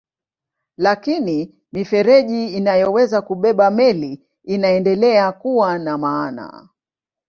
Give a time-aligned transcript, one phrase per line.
[0.77, 6.69] Lakini mifereji inayoweza kubeba meli inaendelea kuwa na maana.